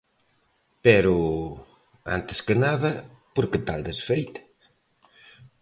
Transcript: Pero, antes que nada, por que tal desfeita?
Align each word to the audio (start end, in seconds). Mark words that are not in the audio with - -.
Pero, 0.85 1.15
antes 2.17 2.39
que 2.45 2.55
nada, 2.65 2.91
por 3.35 3.45
que 3.51 3.59
tal 3.67 3.81
desfeita? 3.89 4.41